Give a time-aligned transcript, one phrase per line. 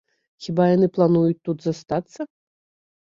[0.45, 2.19] Хіба яны плануюць тут застацца?